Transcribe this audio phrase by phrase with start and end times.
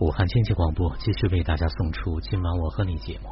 [0.00, 3.28] 武汉经济广播继续为大家送出今晚我和你节目。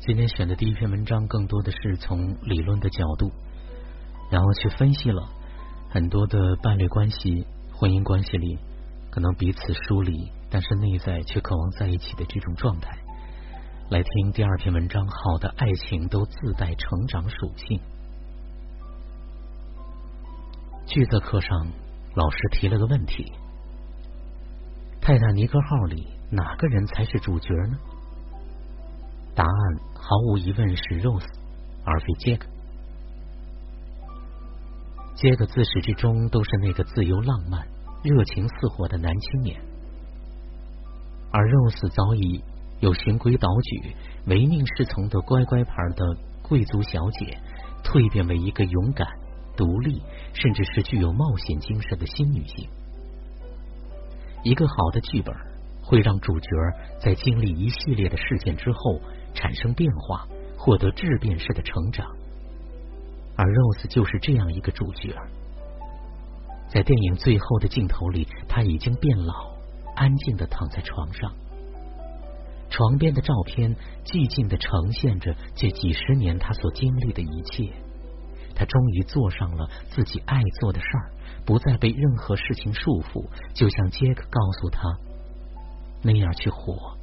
[0.00, 3.30] 今天选的第一篇文章，更多的是从理论的角度，
[4.28, 5.22] 然后去分析了
[5.88, 8.58] 很多的伴侣关系、婚姻关系里
[9.08, 12.98] 可能彼此疏离，但是内在却渴望在一起的这种状态。
[13.88, 17.80] 来听第二篇文章，好的爱情都自带成长属性。
[20.86, 21.68] 句子课上，
[22.16, 23.32] 老师提了个问题。
[25.10, 27.76] 泰坦尼克号里哪个人才是主角呢？
[29.34, 29.52] 答案
[29.92, 31.26] 毫无疑问是 Rose，
[31.84, 32.46] 而非杰克。
[35.16, 37.66] 杰克自始至终都是那个自由浪漫、
[38.04, 39.60] 热情似火的男青年，
[41.32, 42.44] 而 Rose 早已
[42.78, 46.04] 由循规蹈矩、唯命是从的乖乖牌的
[46.40, 47.36] 贵族小姐，
[47.82, 49.08] 蜕变为一个勇敢、
[49.56, 50.00] 独立，
[50.34, 52.70] 甚至是具有冒险精神的新女性。
[54.42, 55.34] 一个好的剧本
[55.82, 56.48] 会让主角
[57.00, 59.00] 在经历一系列的事件之后
[59.34, 62.06] 产生变化，获得质变式的成长。
[63.36, 65.14] 而 Rose 就是这样一个主角。
[66.68, 69.52] 在电影最后的镜头里，他已经变老，
[69.96, 71.32] 安静的躺在床上，
[72.70, 73.74] 床边的照片
[74.04, 77.72] 寂静的呈现着这几十年他所经历的一切。
[78.60, 81.10] 他终于做上了自己爱做的事儿。
[81.46, 84.82] 不再被任何事情束缚，就像杰克告诉他
[86.02, 86.94] 那样去活。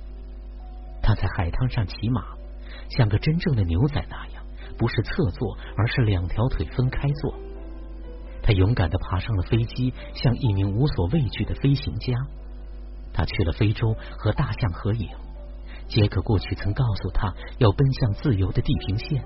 [1.02, 2.24] 他在海滩上骑马，
[2.90, 4.44] 像个真正的牛仔那样，
[4.78, 7.34] 不是侧坐，而是两条腿分开坐。
[8.44, 12.14] 他勇敢的爬上了飞机，像一名无所畏惧的飞行家。
[13.12, 15.10] 他去了非洲和大象合影。
[15.88, 19.26] 杰克过去曾告诉他要奔向自由的地平线。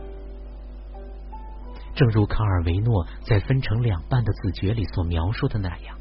[2.01, 5.95] 正如卡尔维诺在分成两半的自觉里所描述的那样，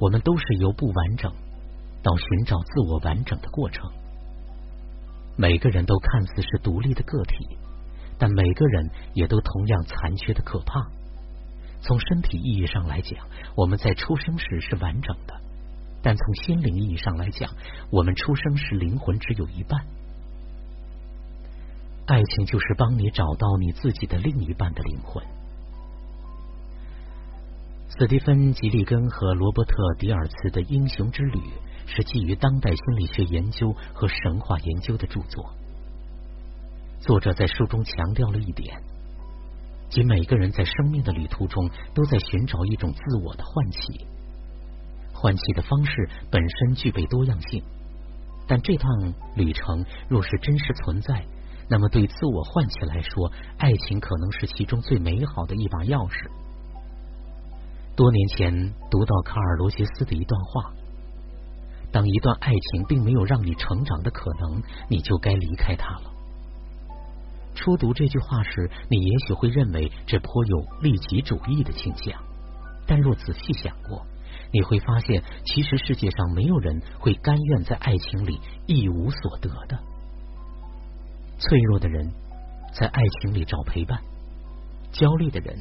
[0.00, 1.32] 我们都是由不完整
[2.02, 3.88] 到寻找自我完整的过程。
[5.36, 7.56] 每个人都看似是独立的个体，
[8.18, 10.84] 但每个人也都同样残缺的可怕。
[11.80, 13.24] 从身体意义上来讲，
[13.54, 15.34] 我们在出生时是完整的；
[16.02, 17.52] 但从心灵意义上来讲，
[17.92, 19.80] 我们出生时灵魂只有一半。
[22.10, 25.24] 爱情就是帮你找到你自己的另一半的灵魂。
[27.88, 31.38] 斯蒂芬·吉利根和罗伯特·迪尔茨的《英雄之旅》
[31.86, 35.50] 是基于当代心理学研究和神话研究的著作。
[36.98, 38.82] 作者在书中强调了一点，
[39.88, 44.04] 即每个人在生命的旅途中都在寻找一种自我的唤起。
[45.14, 47.62] 唤起的方式本身具备多样性，
[48.48, 51.24] 但这趟旅程若是真实存在。
[51.70, 56.28] 那么，对自我唤起来说，爱情可能是其中最美好的一把钥匙。
[57.94, 60.72] 多年前读到卡尔罗杰斯的一段话：
[61.92, 66.10] 当一段爱情并没有让你成长的可能，你就该离开它了。
[67.54, 72.20] 初读这句话时，你也许会认为这颇有利己主义的倾向，
[72.84, 74.04] 但若仔细想过，
[74.52, 79.78] 你会发现，其实世界上没有人会甘愿在爱情里一无所得的。
[81.40, 82.06] 脆弱的人
[82.70, 83.98] 在爱情里找陪伴，
[84.92, 85.56] 焦虑的人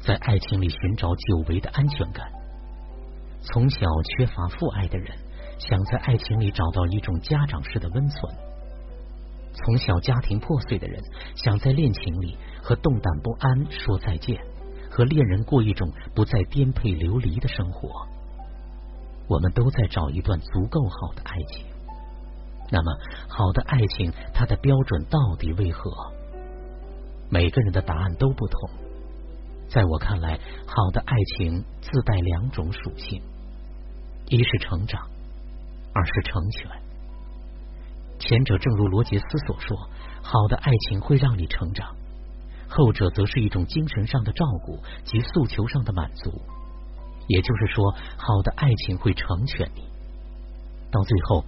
[0.00, 2.30] 在爱情里寻找久违的安全感。
[3.40, 5.16] 从小缺乏父爱的人
[5.58, 8.34] 想在爱情里找到一种家长式的温存。
[9.54, 11.02] 从小家庭破碎的人
[11.34, 14.38] 想在恋情里和动荡不安说再见，
[14.90, 18.06] 和恋人过一种不再颠沛流离的生活。
[19.26, 21.64] 我们都在找一段足够好的爱情。
[22.70, 22.92] 那么，
[23.28, 25.90] 好的爱情，它的标准到底为何？
[27.30, 28.70] 每个人的答案都不同。
[29.70, 33.22] 在我看来，好的爱情自带两种属性：
[34.28, 35.08] 一是成长，
[35.94, 36.70] 二是成全。
[38.18, 39.76] 前者正如罗杰斯所说，
[40.22, 41.94] 好的爱情会让你成长；
[42.68, 46.32] 后者则是一种精神上的照顾及诉求上的满足。
[47.28, 49.82] 也就是说，好的爱情会成全你，
[50.90, 51.44] 到最后。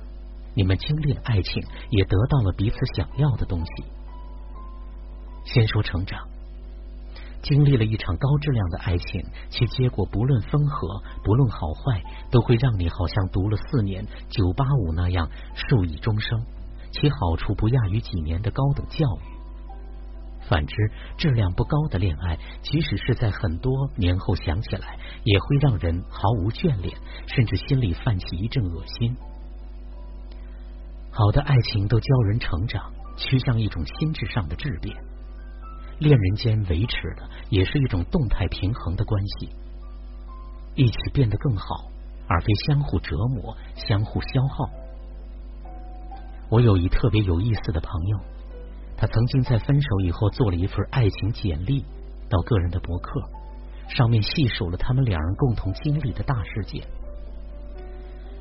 [0.55, 3.85] 你们经历了爱情，也得到了彼此想要的东西。
[5.44, 6.29] 先说成长，
[7.43, 16.44] 经历了一场高质量的爱情，其结果不论分合，不论好坏，都会让你好像读了四年九八五那样受益终生，
[16.93, 19.41] 其好处不亚于几年的高等教育。
[20.49, 20.75] 反之，
[21.17, 29.17] 质量不高的恋爱，即使是在很多年后想起来，也会让人毫无眷恋，甚至心里泛起一阵恶心。
[31.21, 34.97] 好的爱情都教人成长，趋向一种心智上的质变。
[35.99, 39.51] 恋人间维持的也是一种动态平衡的关系，
[40.75, 41.91] 一起变得更好，
[42.27, 44.71] 而非相互折磨、相互消耗。
[46.49, 48.19] 我有一特别有意思的朋友，
[48.97, 51.85] 他曾经在分手以后做了一份爱情简历
[52.31, 53.21] 到个人的博客，
[53.91, 56.83] 上面细数了他们两人共同经历的大事件。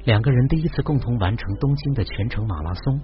[0.10, 3.00] 两个人第一次共同完成东京的全程马拉松，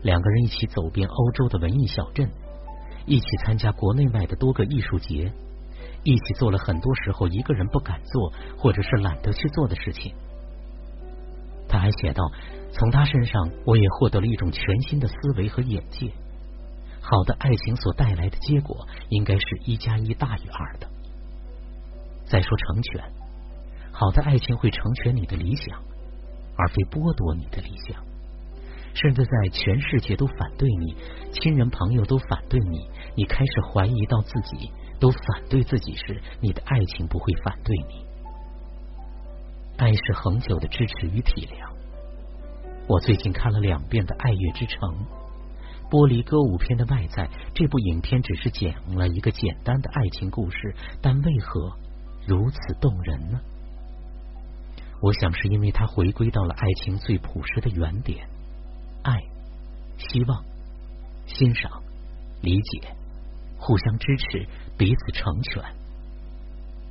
[0.00, 2.30] 两个人一起走遍欧洲的文艺小镇，
[3.04, 5.30] 一起参加国内外的多个艺术节，
[6.02, 10.14] 一起做了很多时候一个人不敢做或者是懒得去做的事情。
[11.68, 12.24] 他还写道
[12.72, 16.10] ：“从他身上，我也获得了一种全新的思维和眼界。
[17.02, 20.88] 好的爱情所带来的结果，应该是一加一大于二的。
[22.24, 23.04] 再说成全，
[23.92, 25.82] 好的爱情会成全你的理想，
[26.60, 28.02] 而非剥夺你的理想。
[28.92, 30.96] 甚至在全世界都反对你，
[31.32, 38.04] 亲人朋友都反对你，你开始怀疑到自己都反对自己时，你的爱情不会反对你。”
[39.78, 41.70] 爱是恒久的支持与体谅。
[42.88, 44.76] 我最近看了两遍的《爱乐之城》，
[45.88, 51.72] 剥离歌舞片的外在，这部影片只是讲了一个简单的爱情故事，但为何
[52.26, 53.40] 如此动人呢？
[55.00, 58.28] 我想是因为他回归到了爱情最朴实的原点：
[59.02, 59.18] 爱、
[59.96, 60.44] 希望、
[61.26, 61.82] 欣赏、
[62.42, 62.94] 理解、
[63.58, 65.62] 互相支持、彼此成全。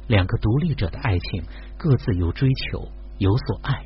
[0.08, 1.44] 两个独立者的爱情，
[1.78, 2.88] 各自有追求，
[3.20, 3.86] 有所爱。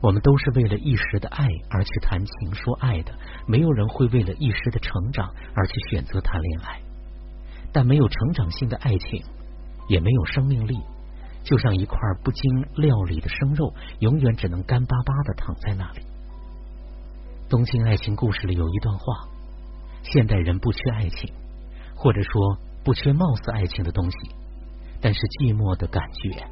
[0.00, 3.12] 我们都是为了一时的爱而去谈情说爱的，
[3.46, 6.80] 没有人会为了一时的成长而去选择谈恋爱。
[7.70, 9.22] 但没有成长性的爱情，
[9.88, 10.78] 也没有生命力，
[11.44, 16.00] 就像一块不经料理的生肉，永远只能干巴巴的躺在那里。
[17.48, 19.28] 东京爱情故事里有一段话：
[20.02, 21.32] 现代人不缺爱情，
[21.94, 22.58] 或者说。
[22.84, 24.16] 不缺貌似爱情的东西，
[25.00, 26.46] 但是寂寞的感觉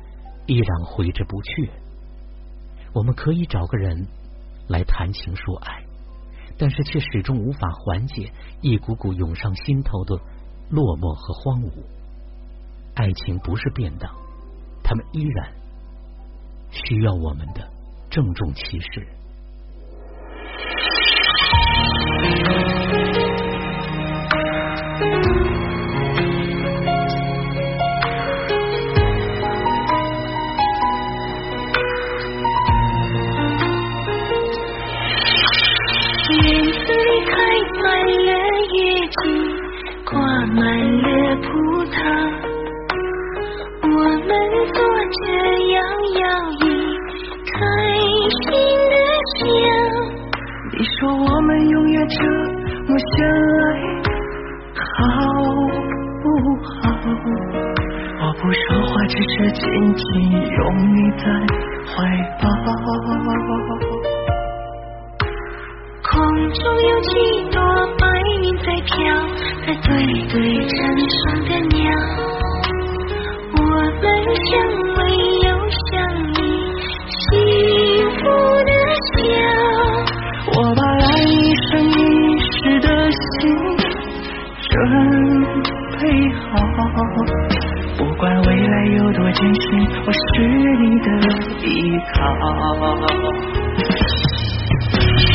[0.47, 1.71] 依然挥之不去。
[2.95, 4.07] 我们可以找个人
[4.67, 5.85] 来谈情说爱，
[6.57, 10.17] 但是却始终无法缓解一股股涌上心头的
[10.71, 11.71] 落寞和荒芜。
[12.95, 14.11] 爱情不是便当，
[14.83, 15.53] 他们依然
[16.71, 17.69] 需要我们的
[18.11, 19.07] 郑重其事。
[61.19, 61.25] 在
[61.87, 61.95] 怀
[62.41, 62.45] 抱
[66.03, 66.13] 空
[66.53, 67.11] 中有几
[67.51, 67.61] 朵
[67.99, 68.07] 白
[68.43, 68.95] 云在飘
[69.67, 69.91] 在对
[70.29, 70.35] 对
[70.69, 70.77] 成
[71.09, 71.81] 双的鸟。
[73.57, 73.61] 我
[74.01, 74.05] 们
[74.47, 74.51] 笑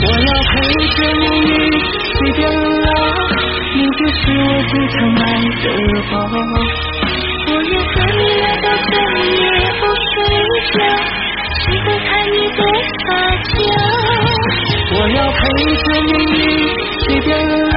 [0.03, 0.53] 我要陪
[0.95, 1.51] 着你一
[1.81, 2.87] 起变老
[3.73, 5.23] 你就是我最疼爱
[5.63, 5.65] 的
[6.11, 6.13] 宝
[7.47, 8.85] 我要和你聊到深
[9.31, 9.35] 夜
[9.79, 9.81] 不
[10.13, 10.15] 睡
[10.73, 10.77] 觉
[11.57, 12.59] 喜欢看你的
[13.01, 13.05] 撒
[13.43, 13.49] 娇
[14.93, 15.39] 我要陪
[15.75, 16.45] 着你一
[16.99, 17.75] 起变老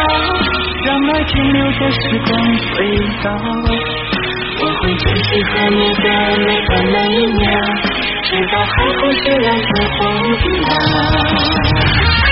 [0.85, 2.75] 让爱停留在时光隧
[3.23, 4.10] 道。
[5.31, 6.07] 记得你的
[6.45, 7.47] 每分每一秒，
[8.25, 9.99] 直到海枯石烂，烛火
[10.41, 12.30] 不老。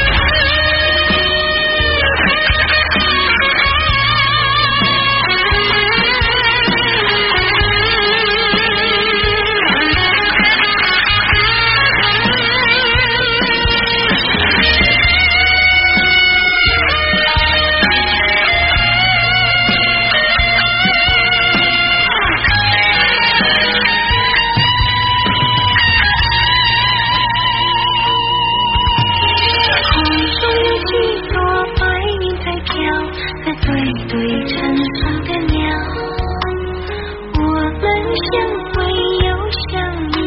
[38.09, 38.33] 相
[38.73, 38.77] 偎
[39.25, 39.29] 又
[39.69, 39.71] 相
[40.09, 40.19] 依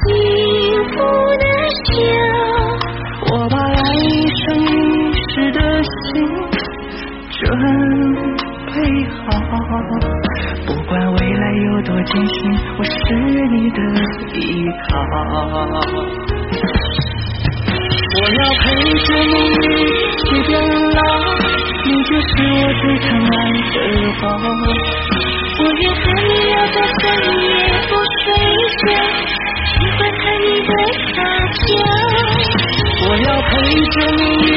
[0.00, 0.04] 幸
[0.88, 0.94] 福
[1.42, 1.44] 的
[1.84, 1.92] 笑
[3.30, 3.78] 我把来
[4.40, 4.66] 生一
[5.12, 5.92] 世的心
[7.28, 7.38] 准
[8.66, 8.72] 备
[9.12, 9.16] 好
[10.66, 12.36] 不管未来有多艰辛
[12.78, 12.90] 我是
[13.50, 13.78] 你的
[14.32, 14.40] 依
[14.88, 14.96] 靠
[18.16, 18.64] 我要陪
[19.04, 19.84] 着你一
[20.16, 20.52] 起变
[20.92, 21.00] 老
[21.84, 23.36] 你就是我最疼爱
[23.72, 23.76] 的
[24.22, 25.33] 宝。
[25.56, 27.02] 我愿和你聊到深
[27.42, 27.46] 夜
[27.86, 28.26] 不睡
[28.80, 28.84] 觉，
[29.70, 30.68] 喜欢看你的
[31.14, 31.16] 撒
[31.54, 31.62] 娇。
[33.06, 34.48] 我要陪着你一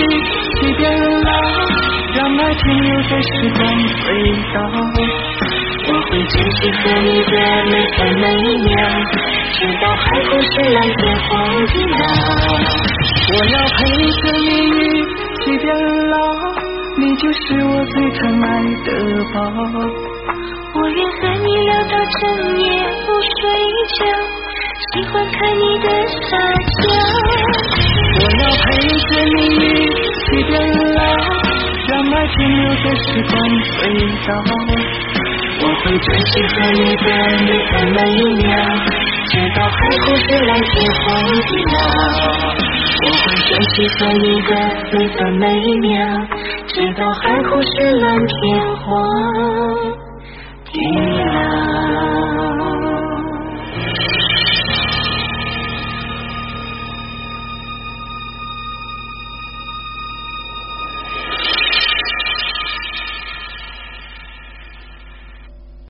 [0.55, 0.81] 起变
[1.21, 1.29] 老，
[2.15, 4.01] 让爱停留在时光隧
[4.53, 4.55] 道。
[5.89, 7.31] 我会珍惜和你的
[7.65, 8.25] 每分每
[8.65, 8.75] 秒，
[9.53, 10.99] 直到海枯石烂天
[11.29, 11.29] 荒
[11.67, 11.95] 地老。
[13.29, 15.05] 我要陪着你一
[15.45, 15.67] 起变
[16.09, 16.15] 老，
[16.97, 18.45] 你就是我最疼爱
[18.83, 18.87] 的
[19.31, 19.37] 宝。
[20.79, 22.23] 我愿和你聊到整
[22.61, 22.63] 夜
[23.01, 23.09] 不
[23.41, 23.41] 睡
[23.97, 23.99] 觉，
[24.93, 25.87] 喜欢看你的
[26.21, 26.77] 撒娇。
[28.19, 28.65] 我要陪
[29.09, 29.57] 着你一
[30.21, 30.53] 起变
[30.93, 30.99] 老，
[31.87, 33.33] 让爱停留在时光
[33.73, 33.75] 隧
[34.27, 34.29] 道。
[35.59, 37.07] 我会珍惜和你的
[37.41, 37.97] 每分每
[38.35, 38.53] 秒，
[39.31, 41.75] 直到海枯石烂天荒地老。
[43.03, 44.49] 我会珍惜和你的
[44.93, 45.43] 每分每
[45.81, 45.97] 秒，
[46.67, 48.35] 直到海枯石烂天
[48.77, 48.85] 荒
[50.73, 51.86] Yeah.